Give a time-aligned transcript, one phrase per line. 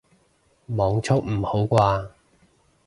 [0.65, 2.09] 網速唔好啩